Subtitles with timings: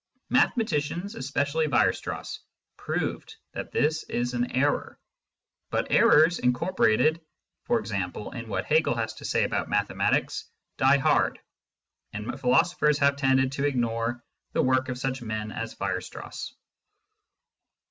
[0.29, 2.39] Mathematicians (especially Weierstrass)
[2.75, 4.97] proved that this is an error;
[5.69, 7.21] but errors incorporated,
[7.71, 7.93] e.g.
[7.95, 10.45] in what Hegel has to say about mathematics,
[10.77, 11.37] die hard,
[12.13, 16.51] and philosophers have tended to ignore the work of such men as Weierstrass.